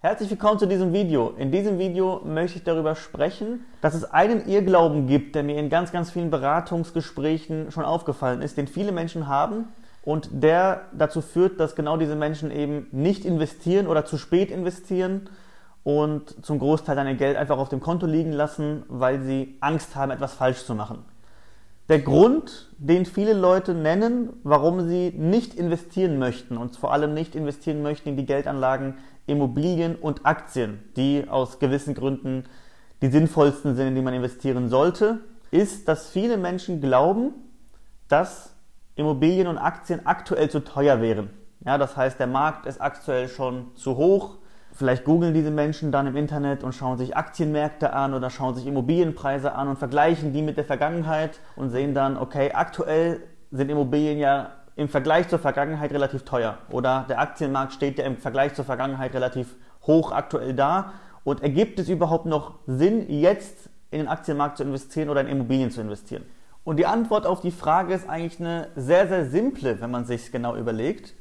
Herzlich 0.00 0.30
willkommen 0.30 0.60
zu 0.60 0.66
diesem 0.66 0.92
Video. 0.92 1.34
In 1.38 1.50
diesem 1.50 1.80
Video 1.80 2.22
möchte 2.24 2.58
ich 2.58 2.62
darüber 2.62 2.94
sprechen, 2.94 3.66
dass 3.80 3.94
es 3.94 4.04
einen 4.04 4.46
Irrglauben 4.46 5.08
gibt, 5.08 5.34
der 5.34 5.42
mir 5.42 5.58
in 5.58 5.70
ganz, 5.70 5.90
ganz 5.90 6.12
vielen 6.12 6.30
Beratungsgesprächen 6.30 7.72
schon 7.72 7.84
aufgefallen 7.84 8.40
ist, 8.40 8.56
den 8.56 8.68
viele 8.68 8.92
Menschen 8.92 9.26
haben 9.26 9.64
und 10.04 10.28
der 10.30 10.82
dazu 10.92 11.20
führt, 11.20 11.58
dass 11.58 11.74
genau 11.74 11.96
diese 11.96 12.14
Menschen 12.14 12.52
eben 12.52 12.86
nicht 12.92 13.24
investieren 13.24 13.88
oder 13.88 14.04
zu 14.04 14.18
spät 14.18 14.52
investieren 14.52 15.30
und 15.82 16.46
zum 16.46 16.60
Großteil 16.60 16.94
dein 16.94 17.16
Geld 17.16 17.36
einfach 17.36 17.58
auf 17.58 17.68
dem 17.68 17.80
Konto 17.80 18.06
liegen 18.06 18.32
lassen, 18.32 18.84
weil 18.86 19.20
sie 19.22 19.56
Angst 19.58 19.96
haben, 19.96 20.12
etwas 20.12 20.32
falsch 20.32 20.64
zu 20.64 20.76
machen. 20.76 21.04
Der 21.88 21.98
Grund, 21.98 22.68
den 22.78 23.04
viele 23.04 23.32
Leute 23.32 23.74
nennen, 23.74 24.28
warum 24.44 24.86
sie 24.86 25.10
nicht 25.10 25.54
investieren 25.54 26.20
möchten 26.20 26.56
und 26.56 26.76
vor 26.76 26.92
allem 26.92 27.14
nicht 27.14 27.34
investieren 27.34 27.82
möchten 27.82 28.10
in 28.10 28.16
die 28.16 28.26
Geldanlagen 28.26 28.94
Immobilien 29.28 29.96
und 29.96 30.26
Aktien, 30.26 30.82
die 30.96 31.26
aus 31.28 31.58
gewissen 31.58 31.94
Gründen 31.94 32.44
die 33.00 33.08
sinnvollsten 33.08 33.76
sind, 33.76 33.88
in 33.88 33.94
die 33.94 34.02
man 34.02 34.14
investieren 34.14 34.68
sollte, 34.68 35.20
ist, 35.50 35.86
dass 35.86 36.10
viele 36.10 36.36
Menschen 36.36 36.80
glauben, 36.80 37.32
dass 38.08 38.54
Immobilien 38.96 39.46
und 39.46 39.58
Aktien 39.58 40.04
aktuell 40.04 40.50
zu 40.50 40.60
teuer 40.60 41.00
wären. 41.00 41.30
Ja, 41.64 41.78
das 41.78 41.96
heißt, 41.96 42.18
der 42.18 42.26
Markt 42.26 42.66
ist 42.66 42.80
aktuell 42.80 43.28
schon 43.28 43.74
zu 43.76 43.96
hoch, 43.96 44.38
Vielleicht 44.78 45.04
googeln 45.04 45.34
diese 45.34 45.50
Menschen 45.50 45.90
dann 45.90 46.06
im 46.06 46.14
Internet 46.14 46.62
und 46.62 46.72
schauen 46.72 46.98
sich 46.98 47.16
Aktienmärkte 47.16 47.92
an 47.92 48.14
oder 48.14 48.30
schauen 48.30 48.54
sich 48.54 48.64
Immobilienpreise 48.64 49.52
an 49.52 49.66
und 49.66 49.76
vergleichen 49.76 50.32
die 50.32 50.40
mit 50.40 50.56
der 50.56 50.64
Vergangenheit 50.64 51.40
und 51.56 51.70
sehen 51.70 51.94
dann, 51.94 52.16
okay, 52.16 52.52
aktuell 52.52 53.20
sind 53.50 53.70
Immobilien 53.70 54.18
ja 54.18 54.52
im 54.78 54.88
Vergleich 54.88 55.28
zur 55.28 55.40
Vergangenheit 55.40 55.90
relativ 55.90 56.22
teuer 56.22 56.56
oder 56.70 57.04
der 57.08 57.18
Aktienmarkt 57.18 57.72
steht 57.72 57.98
ja 57.98 58.04
im 58.04 58.16
Vergleich 58.16 58.54
zur 58.54 58.64
Vergangenheit 58.64 59.12
relativ 59.12 59.56
hoch 59.82 60.12
aktuell 60.12 60.54
da 60.54 60.92
und 61.24 61.42
ergibt 61.42 61.80
es 61.80 61.88
überhaupt 61.88 62.26
noch 62.26 62.54
Sinn, 62.68 63.10
jetzt 63.10 63.68
in 63.90 63.98
den 63.98 64.06
Aktienmarkt 64.06 64.56
zu 64.56 64.62
investieren 64.62 65.08
oder 65.08 65.20
in 65.20 65.26
Immobilien 65.26 65.72
zu 65.72 65.80
investieren? 65.80 66.22
Und 66.62 66.76
die 66.76 66.86
Antwort 66.86 67.26
auf 67.26 67.40
die 67.40 67.50
Frage 67.50 67.92
ist 67.92 68.08
eigentlich 68.08 68.38
eine 68.38 68.68
sehr, 68.76 69.08
sehr 69.08 69.26
simple, 69.26 69.80
wenn 69.80 69.90
man 69.90 70.04
sich 70.04 70.30
genau 70.30 70.54
überlegt. 70.54 71.12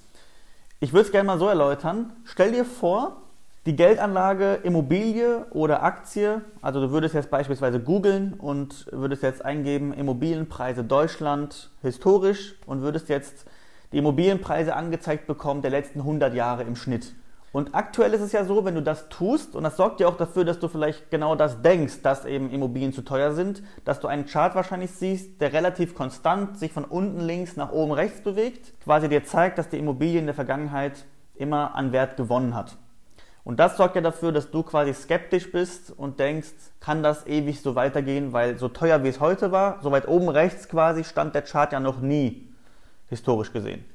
Ich 0.79 0.93
würde 0.93 1.07
es 1.07 1.11
gerne 1.11 1.25
mal 1.25 1.39
so 1.39 1.47
erläutern. 1.47 2.13
Stell 2.25 2.51
dir 2.51 2.63
vor, 2.63 3.23
die 3.65 3.75
Geldanlage 3.75 4.59
Immobilie 4.63 5.45
oder 5.49 5.83
Aktie, 5.83 6.41
also 6.61 6.79
du 6.79 6.91
würdest 6.91 7.15
jetzt 7.15 7.29
beispielsweise 7.29 7.81
googeln 7.81 8.33
und 8.33 8.85
würdest 8.93 9.23
jetzt 9.23 9.43
eingeben 9.43 9.93
Immobilienpreise 9.93 10.85
Deutschland 10.85 11.69
historisch 11.81 12.55
und 12.65 12.81
würdest 12.81 13.09
jetzt 13.09 13.45
die 13.91 13.99
Immobilienpreise 13.99 14.75
angezeigt 14.75 15.27
bekommen 15.27 15.61
der 15.61 15.71
letzten 15.71 15.99
100 15.99 16.33
Jahre 16.33 16.63
im 16.63 16.75
Schnitt. 16.75 17.13
Und 17.53 17.73
aktuell 17.73 18.13
ist 18.13 18.21
es 18.21 18.33
ja 18.33 18.43
so, 18.43 18.65
wenn 18.65 18.75
du 18.75 18.81
das 18.81 19.09
tust, 19.09 19.55
und 19.55 19.63
das 19.63 19.77
sorgt 19.77 19.99
ja 19.99 20.07
auch 20.07 20.17
dafür, 20.17 20.43
dass 20.45 20.59
du 20.59 20.67
vielleicht 20.67 21.09
genau 21.09 21.33
das 21.35 21.61
denkst, 21.61 22.01
dass 22.03 22.25
eben 22.25 22.51
Immobilien 22.51 22.93
zu 22.93 23.03
teuer 23.03 23.31
sind, 23.31 23.63
dass 23.85 23.99
du 23.99 24.07
einen 24.07 24.25
Chart 24.25 24.53
wahrscheinlich 24.53 24.91
siehst, 24.91 25.41
der 25.41 25.53
relativ 25.53 25.95
konstant 25.95 26.59
sich 26.59 26.73
von 26.73 26.83
unten 26.83 27.21
links 27.21 27.55
nach 27.55 27.71
oben 27.71 27.93
rechts 27.93 28.21
bewegt, 28.21 28.73
quasi 28.83 29.07
dir 29.09 29.23
zeigt, 29.23 29.57
dass 29.57 29.69
die 29.69 29.79
Immobilie 29.79 30.19
in 30.19 30.25
der 30.25 30.35
Vergangenheit 30.35 31.05
immer 31.35 31.73
an 31.75 31.93
Wert 31.93 32.17
gewonnen 32.17 32.53
hat. 32.53 32.77
Und 33.43 33.61
das 33.61 33.77
sorgt 33.77 33.95
ja 33.95 34.01
dafür, 34.01 34.33
dass 34.33 34.51
du 34.51 34.61
quasi 34.61 34.93
skeptisch 34.93 35.51
bist 35.53 35.93
und 35.95 36.19
denkst, 36.19 36.51
kann 36.81 37.01
das 37.01 37.25
ewig 37.27 37.61
so 37.61 37.75
weitergehen, 37.75 38.33
weil 38.33 38.57
so 38.57 38.67
teuer 38.67 39.05
wie 39.05 39.07
es 39.07 39.21
heute 39.21 39.53
war, 39.53 39.79
so 39.81 39.89
weit 39.89 40.09
oben 40.09 40.27
rechts 40.27 40.67
quasi 40.67 41.05
stand 41.05 41.33
der 41.33 41.43
Chart 41.43 41.71
ja 41.71 41.79
noch 41.79 42.01
nie, 42.01 42.46
historisch 43.07 43.51
gesehen. 43.53 43.85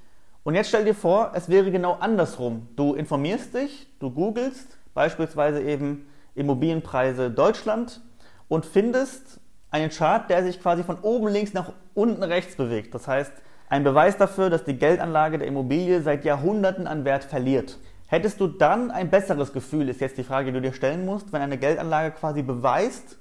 Und 0.45 0.55
jetzt 0.55 0.69
stell 0.69 0.85
dir 0.85 0.95
vor, 0.95 1.33
es 1.35 1.49
wäre 1.49 1.71
genau 1.71 1.95
andersrum. 2.01 2.69
Du 2.77 2.95
informierst 2.95 3.55
dich, 3.55 3.87
du 4.01 4.11
googelst 4.11 4.77
beispielsweise 4.95 5.63
eben 5.63 6.09
Immobilienpreise 6.35 7.31
Deutschland 7.31 8.01
und 8.49 8.67
findest 8.67 9.41
einen 9.71 9.91
Chart, 9.91 10.29
der 10.29 10.43
sich 10.43 10.61
quasi 10.61 10.83
von 10.83 10.99
oben 11.01 11.29
links 11.29 11.53
nach 11.53 11.73
unten 11.95 12.23
rechts 12.23 12.57
bewegt. 12.57 12.95
Das 12.95 13.07
heißt, 13.07 13.33
ein 13.69 13.85
Beweis 13.85 14.19
dafür, 14.19 14.51
dass 14.51 14.65
die 14.65 14.77
Geldanlage 14.77 15.39
der 15.39 15.47
Immobilie 15.47 16.03
seit 16.03 16.25
Jahrhunderten 16.25 16.87
an 16.87 17.05
Wert 17.05 17.25
verliert. 17.25 17.79
Hättest 18.07 18.41
du 18.41 18.47
dann 18.47 18.91
ein 18.91 19.09
besseres 19.09 19.55
Gefühl, 19.55 19.89
ist 19.89 20.03
jetzt 20.03 20.19
die 20.19 20.25
Frage, 20.25 20.47
die 20.47 20.53
du 20.53 20.61
dir 20.61 20.75
stellen 20.75 21.07
musst, 21.07 21.33
wenn 21.33 21.41
eine 21.41 21.57
Geldanlage 21.57 22.15
quasi 22.15 22.43
beweist, 22.43 23.17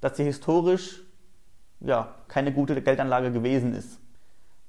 dass 0.00 0.16
sie 0.16 0.24
historisch 0.24 1.02
ja, 1.80 2.14
keine 2.28 2.52
gute 2.52 2.80
Geldanlage 2.80 3.30
gewesen 3.30 3.74
ist? 3.74 3.98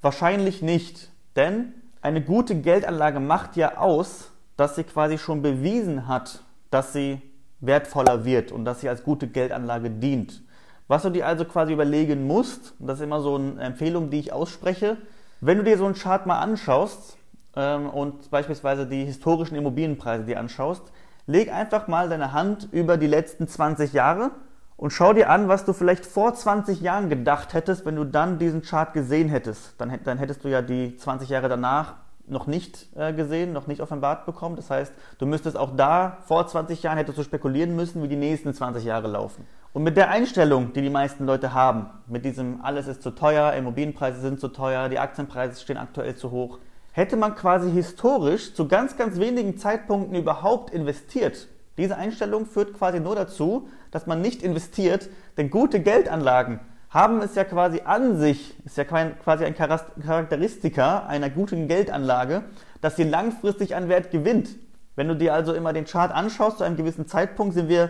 Wahrscheinlich 0.05 0.61
nicht, 0.61 1.09
denn 1.35 1.73
eine 2.03 2.21
gute 2.21 2.61
Geldanlage 2.61 3.19
macht 3.19 3.55
ja 3.55 3.79
aus, 3.79 4.29
dass 4.55 4.75
sie 4.75 4.83
quasi 4.83 5.17
schon 5.17 5.41
bewiesen 5.41 6.07
hat, 6.07 6.43
dass 6.69 6.93
sie 6.93 7.23
wertvoller 7.59 8.23
wird 8.23 8.51
und 8.51 8.65
dass 8.65 8.81
sie 8.81 8.87
als 8.87 9.03
gute 9.03 9.27
Geldanlage 9.27 9.89
dient. 9.89 10.43
Was 10.87 11.01
du 11.01 11.09
dir 11.09 11.25
also 11.25 11.43
quasi 11.43 11.73
überlegen 11.73 12.27
musst, 12.27 12.75
und 12.79 12.85
das 12.85 12.99
ist 12.99 13.03
immer 13.03 13.19
so 13.19 13.33
eine 13.33 13.59
Empfehlung, 13.59 14.11
die 14.11 14.19
ich 14.19 14.31
ausspreche, 14.31 14.97
wenn 15.41 15.57
du 15.57 15.63
dir 15.63 15.75
so 15.75 15.85
einen 15.85 15.95
Chart 15.95 16.27
mal 16.27 16.37
anschaust, 16.37 17.17
ähm, 17.55 17.89
und 17.89 18.29
beispielsweise 18.29 18.85
die 18.85 19.05
historischen 19.05 19.55
Immobilienpreise 19.55 20.23
dir 20.23 20.39
anschaust, 20.39 20.83
leg 21.25 21.51
einfach 21.51 21.87
mal 21.87 22.09
deine 22.09 22.31
Hand 22.31 22.69
über 22.71 22.97
die 22.97 23.07
letzten 23.07 23.47
20 23.47 23.93
Jahre 23.93 24.29
und 24.77 24.91
schau 24.91 25.13
dir 25.13 25.29
an, 25.29 25.47
was 25.47 25.65
du 25.65 25.73
vielleicht 25.73 26.05
vor 26.05 26.33
20 26.33 26.81
Jahren 26.81 27.09
gedacht 27.09 27.53
hättest, 27.53 27.85
wenn 27.85 27.95
du 27.95 28.03
dann 28.03 28.39
diesen 28.39 28.61
Chart 28.61 28.93
gesehen 28.93 29.29
hättest. 29.29 29.73
Dann, 29.79 29.97
dann 30.03 30.17
hättest 30.17 30.43
du 30.43 30.49
ja 30.49 30.61
die 30.61 30.97
20 30.97 31.29
Jahre 31.29 31.47
danach 31.47 31.95
noch 32.27 32.47
nicht 32.47 32.87
äh, 32.95 33.13
gesehen, 33.13 33.53
noch 33.53 33.67
nicht 33.67 33.81
offenbart 33.81 34.25
bekommen. 34.25 34.55
Das 34.55 34.69
heißt, 34.69 34.93
du 35.19 35.25
müsstest 35.25 35.57
auch 35.57 35.75
da 35.75 36.17
vor 36.25 36.45
20 36.45 36.83
Jahren 36.83 36.97
hättest 36.97 37.17
du 37.17 37.23
spekulieren 37.23 37.75
müssen, 37.75 38.03
wie 38.03 38.07
die 38.07 38.15
nächsten 38.15 38.53
20 38.53 38.83
Jahre 38.83 39.07
laufen. 39.07 39.45
Und 39.73 39.83
mit 39.83 39.97
der 39.97 40.09
Einstellung, 40.09 40.73
die 40.73 40.81
die 40.81 40.89
meisten 40.89 41.25
Leute 41.25 41.53
haben, 41.53 41.89
mit 42.07 42.25
diesem 42.25 42.61
alles 42.63 42.87
ist 42.87 43.03
zu 43.03 43.11
teuer, 43.11 43.53
Immobilienpreise 43.53 44.21
sind 44.21 44.39
zu 44.39 44.47
teuer, 44.47 44.89
die 44.89 44.99
Aktienpreise 44.99 45.61
stehen 45.61 45.77
aktuell 45.77 46.15
zu 46.15 46.31
hoch, 46.31 46.59
hätte 46.91 47.17
man 47.17 47.35
quasi 47.35 47.69
historisch 47.71 48.53
zu 48.53 48.67
ganz, 48.67 48.97
ganz 48.97 49.19
wenigen 49.19 49.57
Zeitpunkten 49.57 50.15
überhaupt 50.15 50.73
investiert. 50.73 51.47
Diese 51.77 51.97
Einstellung 51.97 52.45
führt 52.45 52.73
quasi 52.73 52.99
nur 52.99 53.15
dazu, 53.15 53.67
dass 53.91 54.07
man 54.07 54.21
nicht 54.21 54.43
investiert, 54.43 55.09
denn 55.37 55.49
gute 55.49 55.81
Geldanlagen 55.81 56.59
haben 56.89 57.21
es 57.21 57.35
ja 57.35 57.43
quasi 57.43 57.81
an 57.83 58.17
sich, 58.17 58.55
ist 58.63 58.77
ja 58.77 58.85
quasi 58.85 59.43
ein 59.43 59.53
Charakteristika 59.55 61.05
einer 61.07 61.29
guten 61.29 61.67
Geldanlage, 61.67 62.43
dass 62.79 62.95
sie 62.95 63.03
langfristig 63.03 63.75
an 63.75 63.89
Wert 63.89 64.11
gewinnt. 64.11 64.55
Wenn 64.95 65.09
du 65.09 65.15
dir 65.15 65.33
also 65.33 65.53
immer 65.53 65.73
den 65.73 65.83
Chart 65.83 66.13
anschaust, 66.13 66.59
zu 66.59 66.63
einem 66.63 66.77
gewissen 66.77 67.05
Zeitpunkt 67.05 67.53
sind 67.53 67.67
wir 67.67 67.89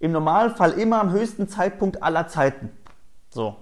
im 0.00 0.10
Normalfall 0.10 0.72
immer 0.72 1.00
am 1.00 1.12
höchsten 1.12 1.48
Zeitpunkt 1.48 2.02
aller 2.02 2.26
Zeiten. 2.26 2.70
So. 3.30 3.56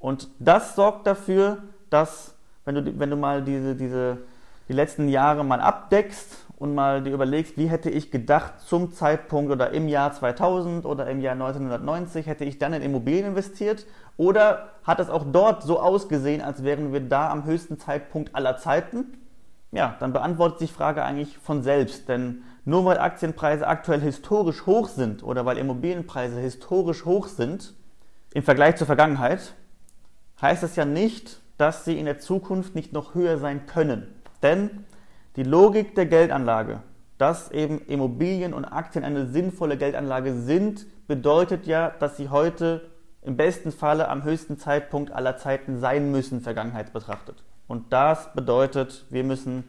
Und 0.00 0.28
das 0.40 0.74
sorgt 0.74 1.06
dafür, 1.06 1.62
dass 1.88 2.34
wenn 2.64 2.74
du, 2.74 2.98
wenn 2.98 3.10
du 3.10 3.16
mal 3.16 3.42
diese, 3.42 3.76
diese, 3.76 4.18
die 4.68 4.72
letzten 4.72 5.08
Jahre 5.08 5.44
mal 5.44 5.60
abdeckst 5.60 6.45
und 6.56 6.74
mal 6.74 7.02
dir 7.02 7.12
überlegst, 7.12 7.58
wie 7.58 7.66
hätte 7.66 7.90
ich 7.90 8.10
gedacht 8.10 8.60
zum 8.60 8.92
Zeitpunkt 8.92 9.52
oder 9.52 9.70
im 9.72 9.88
Jahr 9.88 10.12
2000 10.12 10.86
oder 10.86 11.06
im 11.08 11.20
Jahr 11.20 11.34
1990 11.34 12.26
hätte 12.26 12.44
ich 12.44 12.58
dann 12.58 12.72
in 12.72 12.82
Immobilien 12.82 13.26
investiert 13.26 13.86
oder 14.16 14.70
hat 14.82 14.98
es 14.98 15.10
auch 15.10 15.24
dort 15.30 15.62
so 15.62 15.78
ausgesehen, 15.78 16.40
als 16.40 16.64
wären 16.64 16.92
wir 16.92 17.00
da 17.00 17.30
am 17.30 17.44
höchsten 17.44 17.78
Zeitpunkt 17.78 18.34
aller 18.34 18.56
Zeiten? 18.56 19.18
Ja, 19.72 19.96
dann 20.00 20.14
beantwortet 20.14 20.60
sich 20.60 20.70
die 20.70 20.76
Frage 20.76 21.04
eigentlich 21.04 21.36
von 21.38 21.62
selbst, 21.62 22.08
denn 22.08 22.42
nur 22.64 22.84
weil 22.86 22.98
Aktienpreise 22.98 23.66
aktuell 23.66 24.00
historisch 24.00 24.64
hoch 24.64 24.88
sind 24.88 25.22
oder 25.22 25.44
weil 25.44 25.58
Immobilienpreise 25.58 26.40
historisch 26.40 27.04
hoch 27.04 27.28
sind 27.28 27.74
im 28.32 28.42
Vergleich 28.42 28.76
zur 28.76 28.86
Vergangenheit, 28.86 29.54
heißt 30.40 30.62
es 30.62 30.76
ja 30.76 30.86
nicht, 30.86 31.40
dass 31.58 31.84
sie 31.84 31.98
in 31.98 32.06
der 32.06 32.18
Zukunft 32.18 32.74
nicht 32.74 32.92
noch 32.92 33.14
höher 33.14 33.38
sein 33.38 33.66
können. 33.66 34.06
Denn 34.42 34.84
die 35.36 35.42
Logik 35.42 35.94
der 35.94 36.06
Geldanlage, 36.06 36.80
dass 37.18 37.50
eben 37.50 37.80
Immobilien 37.86 38.54
und 38.54 38.64
Aktien 38.64 39.04
eine 39.04 39.26
sinnvolle 39.26 39.76
Geldanlage 39.76 40.34
sind, 40.34 40.86
bedeutet 41.06 41.66
ja, 41.66 41.90
dass 41.90 42.16
sie 42.16 42.30
heute 42.30 42.90
im 43.22 43.36
besten 43.36 43.72
Falle 43.72 44.08
am 44.08 44.24
höchsten 44.24 44.58
Zeitpunkt 44.58 45.12
aller 45.12 45.36
Zeiten 45.36 45.78
sein 45.78 46.10
müssen, 46.10 46.40
Vergangenheit 46.40 46.92
betrachtet. 46.92 47.42
Und 47.66 47.92
das 47.92 48.32
bedeutet, 48.34 49.04
wir 49.10 49.24
müssen 49.24 49.64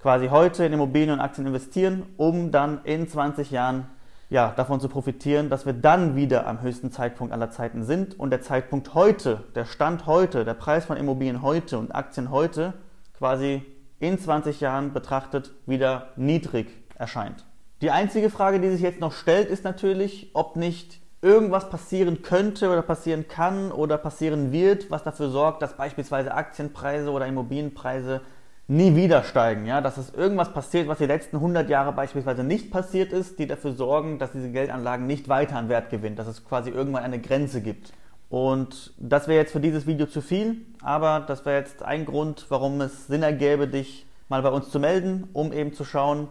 quasi 0.00 0.28
heute 0.28 0.64
in 0.64 0.72
Immobilien 0.72 1.12
und 1.12 1.20
Aktien 1.20 1.46
investieren, 1.46 2.04
um 2.16 2.50
dann 2.50 2.84
in 2.84 3.08
20 3.08 3.50
Jahren 3.50 3.86
ja, 4.28 4.52
davon 4.56 4.80
zu 4.80 4.88
profitieren, 4.88 5.48
dass 5.48 5.64
wir 5.64 5.72
dann 5.72 6.16
wieder 6.16 6.46
am 6.46 6.60
höchsten 6.60 6.90
Zeitpunkt 6.90 7.32
aller 7.32 7.50
Zeiten 7.50 7.84
sind 7.84 8.18
und 8.18 8.30
der 8.30 8.42
Zeitpunkt 8.42 8.94
heute, 8.94 9.44
der 9.54 9.64
Stand 9.64 10.06
heute, 10.06 10.44
der 10.44 10.54
Preis 10.54 10.84
von 10.84 10.96
Immobilien 10.96 11.42
heute 11.42 11.78
und 11.78 11.94
Aktien 11.94 12.30
heute 12.30 12.74
quasi 13.16 13.62
in 14.06 14.18
20 14.18 14.60
Jahren 14.60 14.92
betrachtet 14.92 15.52
wieder 15.66 16.08
niedrig 16.16 16.68
erscheint. 16.96 17.44
Die 17.82 17.90
einzige 17.90 18.30
Frage, 18.30 18.60
die 18.60 18.70
sich 18.70 18.80
jetzt 18.80 19.00
noch 19.00 19.12
stellt, 19.12 19.48
ist 19.48 19.64
natürlich, 19.64 20.30
ob 20.34 20.56
nicht 20.56 21.00
irgendwas 21.20 21.70
passieren 21.70 22.22
könnte 22.22 22.70
oder 22.70 22.82
passieren 22.82 23.28
kann 23.28 23.72
oder 23.72 23.96
passieren 23.98 24.52
wird, 24.52 24.90
was 24.90 25.02
dafür 25.02 25.30
sorgt, 25.30 25.62
dass 25.62 25.76
beispielsweise 25.76 26.34
Aktienpreise 26.34 27.10
oder 27.10 27.26
Immobilienpreise 27.26 28.20
nie 28.66 28.96
wieder 28.96 29.24
steigen, 29.24 29.66
ja, 29.66 29.80
dass 29.80 29.98
es 29.98 30.14
irgendwas 30.14 30.52
passiert, 30.52 30.88
was 30.88 30.98
die 30.98 31.06
letzten 31.06 31.36
100 31.36 31.68
Jahre 31.68 31.92
beispielsweise 31.92 32.44
nicht 32.44 32.70
passiert 32.70 33.12
ist, 33.12 33.38
die 33.38 33.46
dafür 33.46 33.72
sorgen, 33.72 34.18
dass 34.18 34.32
diese 34.32 34.50
Geldanlagen 34.50 35.06
nicht 35.06 35.28
weiter 35.28 35.56
an 35.56 35.68
Wert 35.68 35.90
gewinnen, 35.90 36.16
dass 36.16 36.26
es 36.26 36.44
quasi 36.44 36.70
irgendwann 36.70 37.04
eine 37.04 37.20
Grenze 37.20 37.60
gibt. 37.60 37.92
Und 38.28 38.92
das 38.98 39.28
wäre 39.28 39.38
jetzt 39.38 39.52
für 39.52 39.60
dieses 39.60 39.86
Video 39.86 40.06
zu 40.06 40.20
viel, 40.20 40.64
aber 40.82 41.20
das 41.20 41.44
wäre 41.44 41.58
jetzt 41.58 41.82
ein 41.82 42.04
Grund, 42.04 42.46
warum 42.48 42.80
es 42.80 43.06
Sinn 43.06 43.22
ergäbe, 43.22 43.68
dich 43.68 44.06
mal 44.28 44.42
bei 44.42 44.50
uns 44.50 44.70
zu 44.70 44.80
melden, 44.80 45.28
um 45.32 45.52
eben 45.52 45.72
zu 45.72 45.84
schauen, 45.84 46.28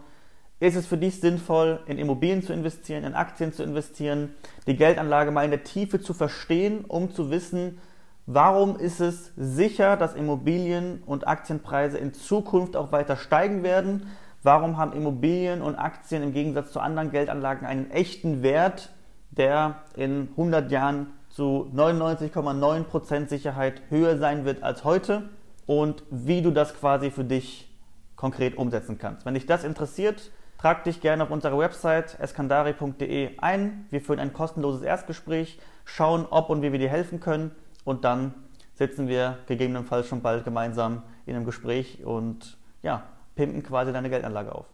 ist 0.60 0.76
es 0.76 0.88
für 0.88 0.98
dich 0.98 1.20
sinnvoll, 1.20 1.82
in 1.88 1.98
Immobilien 1.98 2.42
zu 2.42 2.54
investieren, 2.54 3.04
in 3.04 3.16
Aktien 3.16 3.52
zu 3.52 3.64
investieren, 3.64 4.34
die 4.66 4.76
Geldanlage 4.76 5.32
mal 5.32 5.46
in 5.46 5.52
der 5.52 5.64
Tiefe 5.64 6.00
zu 6.00 6.14
verstehen, 6.14 6.86
um 6.86 7.12
zu 7.12 7.30
wissen, 7.30 7.80
warum 8.26 8.78
ist 8.78 9.02
es 9.02 9.34
sicher, 9.36 9.98
dass 9.98 10.16
Immobilien 10.16 11.04
und 11.06 11.28
Aktienpreise 11.28 11.98
in 11.98 12.14
Zukunft 12.14 12.78
auch 12.78 12.92
weiter 12.92 13.18
steigen 13.18 13.64
werden? 13.64 14.08
Warum 14.42 14.78
haben 14.78 14.94
Immobilien 14.94 15.62
und 15.62 15.76
Aktien 15.76 16.24
im 16.24 16.34
Gegensatz 16.34 16.72
zu 16.72 16.80
anderen 16.80 17.12
Geldanlagen 17.12 17.68
einen 17.68 17.92
echten 17.92 18.42
Wert, 18.42 18.94
der 19.32 19.84
in 19.96 20.30
100 20.32 20.72
Jahren 20.72 21.08
zu 21.34 21.70
99,9% 21.76 23.28
Sicherheit 23.28 23.82
höher 23.90 24.18
sein 24.18 24.46
wird 24.46 24.64
als 24.64 24.84
heute? 24.84 25.30
Und 25.66 26.04
wie 26.10 26.42
du 26.42 26.52
das 26.52 26.74
quasi 26.74 27.12
für 27.12 27.24
dich 27.24 27.70
konkret 28.16 28.58
umsetzen 28.58 28.98
kannst. 28.98 29.26
Wenn 29.26 29.34
dich 29.34 29.46
das 29.46 29.64
interessiert, 29.64 30.32
Trag 30.64 30.86
dich 30.86 31.02
gerne 31.02 31.24
auf 31.24 31.30
unserer 31.30 31.58
Website 31.58 32.18
eskandari.de 32.22 33.32
ein. 33.38 33.86
Wir 33.90 34.00
führen 34.00 34.20
ein 34.20 34.32
kostenloses 34.32 34.82
Erstgespräch, 34.82 35.60
schauen, 35.84 36.26
ob 36.30 36.50
und 36.50 36.62
wie 36.62 36.72
wir 36.72 36.80
dir 36.80 36.88
helfen 36.88 37.20
können 37.20 37.52
und 37.84 38.06
dann 38.06 38.34
sitzen 38.76 39.10
wir 39.10 39.40
gegebenenfalls 39.48 40.08
schon 40.08 40.22
bald 40.22 40.46
gemeinsam 40.46 41.04
in 41.26 41.36
einem 41.36 41.44
Gespräch 41.44 42.06
und 42.06 42.58
ja, 42.82 43.04
pimpen 43.36 43.62
quasi 43.62 43.92
deine 43.92 44.10
Geldanlage 44.10 44.56
auf. 44.56 44.66